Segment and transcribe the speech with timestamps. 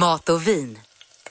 [0.00, 0.78] Mat och vin.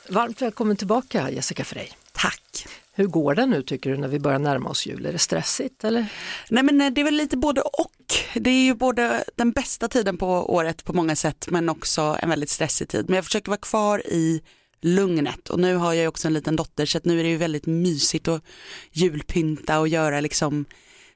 [0.09, 1.87] Varmt välkommen tillbaka Jessica Frey.
[2.11, 2.67] Tack.
[2.93, 5.05] Hur går det nu tycker du när vi börjar närma oss jul?
[5.05, 6.05] Är det stressigt eller?
[6.49, 8.13] Nej men eh, det är väl lite både och.
[8.33, 12.29] Det är ju både den bästa tiden på året på många sätt men också en
[12.29, 13.05] väldigt stressig tid.
[13.07, 14.41] Men jag försöker vara kvar i
[14.81, 17.37] lugnet och nu har jag också en liten dotter så att nu är det ju
[17.37, 18.43] väldigt mysigt att
[18.91, 20.65] julpynta och göra liksom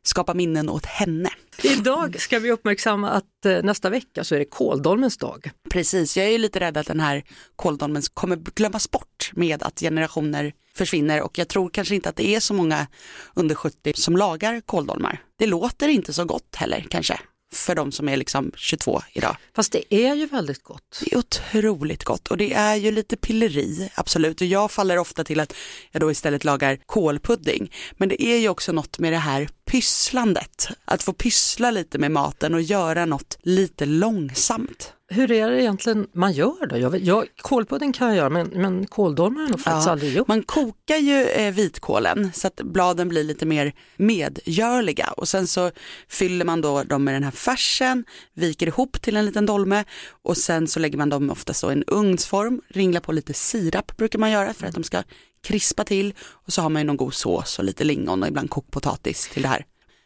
[0.03, 1.30] skapa minnen åt henne.
[1.62, 5.52] Idag ska vi uppmärksamma att eh, nästa vecka så är det kåldolmens dag.
[5.70, 7.23] Precis, jag är lite rädd att den här
[7.55, 12.36] kåldolmen kommer glömmas bort med att generationer försvinner och jag tror kanske inte att det
[12.36, 12.88] är så många
[13.33, 15.22] under 70 som lagar kåldolmar.
[15.39, 17.19] Det låter inte så gott heller kanske
[17.53, 19.37] för de som är liksom 22 idag.
[19.55, 21.01] Fast det är ju väldigt gott.
[21.03, 24.41] Det är otroligt gott och det är ju lite pilleri, absolut.
[24.41, 25.53] Och jag faller ofta till att
[25.91, 27.71] jag då istället lagar kålpudding.
[27.91, 30.67] Men det är ju också något med det här pysslandet.
[30.85, 34.93] Att få pyssla lite med maten och göra något lite långsamt.
[35.14, 36.78] Hur är det egentligen man gör då?
[36.78, 40.16] Jag, jag, kålpudding kan jag göra men, men kåldolmar har jag nog faktiskt Ja, aldrig
[40.16, 40.28] gjort.
[40.28, 45.72] Man kokar ju eh, vitkålen så att bladen blir lite mer medgörliga och sen så
[46.09, 49.83] fyller man då dem med den här färsen, viker ihop till en liten dolme
[50.23, 53.98] och sen så lägger man dem ofta så i en ugnsform, ringlar på lite sirap
[53.98, 55.03] brukar man göra för att de ska
[55.44, 58.50] krispa till och så har man ju någon god sås och lite lingon och ibland
[58.50, 59.66] kokt potatis till det här.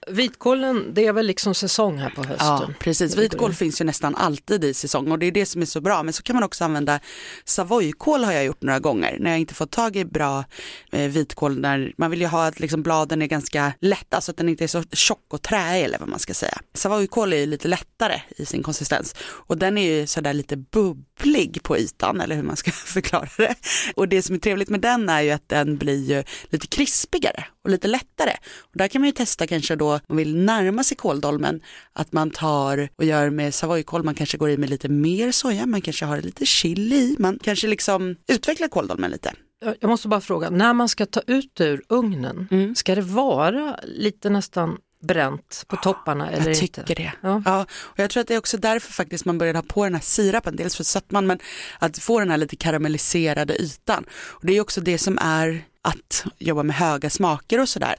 [0.09, 2.47] Vitkålen, det är väl liksom säsong här på hösten?
[2.47, 3.17] Ja, precis.
[3.17, 6.03] Vitkål finns ju nästan alltid i säsong och det är det som är så bra.
[6.03, 6.99] Men så kan man också använda
[7.45, 10.43] savoykål har jag gjort några gånger när jag inte fått tag i bra
[10.91, 11.59] eh, vitkål.
[11.59, 14.63] När man vill ju ha att liksom bladen är ganska lätta så att den inte
[14.63, 16.57] är så tjock och träig eller vad man ska säga.
[16.73, 21.59] Savoykål är ju lite lättare i sin konsistens och den är ju sådär lite bubblig
[21.63, 23.55] på ytan eller hur man ska förklara det.
[23.95, 27.45] Och det som är trevligt med den är ju att den blir ju lite krispigare
[27.67, 28.31] och lite lättare.
[28.59, 31.61] Och där kan man ju testa kanske då om man vill närma sig kåldolmen
[31.93, 35.65] att man tar och gör med savoykål, man kanske går i med lite mer soja,
[35.65, 39.33] man kanske har lite chili i, man kanske liksom utvecklar kåldolmen lite.
[39.65, 42.75] Jag jag måste bara fråga, när man ska ta ut ur ugnen, Mm.
[42.75, 46.83] ska det vara lite nästan bränt på topparna eller jag inte?
[46.83, 47.11] tycker det.
[47.21, 47.41] Ja.
[47.45, 49.93] Ja, och jag tror att det är också därför faktiskt man började ha på den
[49.93, 51.39] här sirapen, dels för sötman men
[51.79, 54.05] att få den här lite karamelliserade ytan.
[54.11, 57.95] Och det är också det som är att jobba med höga smaker och sådär.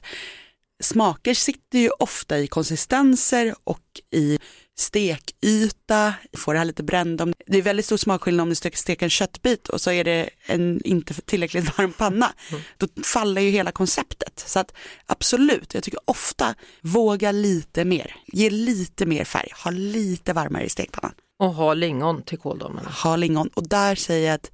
[0.83, 4.39] Smaker sitter ju ofta i konsistenser och i
[4.79, 7.27] stekyta, får det här lite brända.
[7.47, 10.29] Det är väldigt stor smakskillnad om du steker, steker en köttbit och så är det
[10.45, 12.33] en inte tillräckligt varm panna.
[12.77, 14.43] Då faller ju hela konceptet.
[14.47, 14.73] Så att
[15.05, 20.69] absolut, jag tycker ofta våga lite mer, ge lite mer färg, ha lite varmare i
[20.69, 22.89] stekpannan, Och ha lingon till kåldolmarna.
[22.89, 24.51] ha lingon och där säger jag att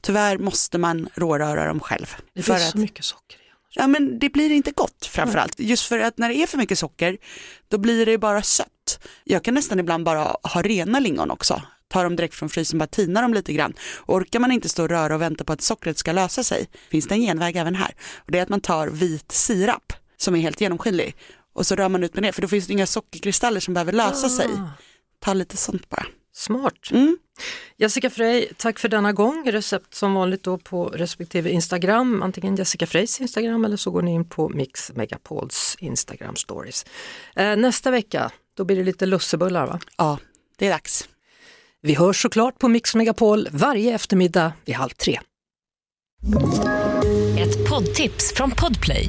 [0.00, 2.06] tyvärr måste man råröra dem själv.
[2.34, 3.40] Det finns att- så mycket socker i.
[3.74, 5.60] Ja men det blir inte gott framförallt.
[5.60, 7.16] Just för att när det är för mycket socker
[7.68, 8.98] då blir det bara sött.
[9.24, 11.62] Jag kan nästan ibland bara ha rena lingon också.
[11.88, 13.72] Ta dem direkt från frysen, bara tina dem lite grann.
[14.06, 17.06] Orkar man inte stå och röra och vänta på att sockret ska lösa sig finns
[17.08, 17.94] det en genväg även här.
[18.16, 21.16] Och det är att man tar vit sirap som är helt genomskinlig
[21.54, 23.92] och så rör man ut med det för då finns det inga sockerkristaller som behöver
[23.92, 24.48] lösa sig.
[25.20, 26.06] Ta lite sånt bara.
[26.34, 26.90] Smart.
[26.90, 27.18] Mm.
[27.76, 29.50] Jessica Frey, tack för denna gång.
[29.52, 34.10] Recept som vanligt då på respektive Instagram, antingen Jessica Freys Instagram eller så går ni
[34.14, 36.86] in på Mix Megapols Instagram stories.
[37.36, 39.80] Eh, nästa vecka, då blir det lite lussebullar va?
[39.96, 40.18] Ja,
[40.58, 41.08] det är dags.
[41.82, 45.20] Vi hörs såklart på Mix Megapol varje eftermiddag vid halv tre.
[47.38, 49.08] Ett poddtips från Podplay.